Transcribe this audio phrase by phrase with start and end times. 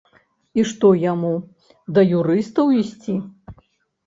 [0.59, 1.33] І што яму,
[1.99, 3.15] да юрыстаў ісці?